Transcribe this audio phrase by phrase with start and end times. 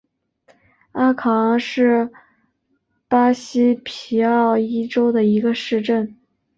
[0.93, 2.11] 阿考昂是
[3.07, 6.17] 巴西皮奥伊州的一个市镇。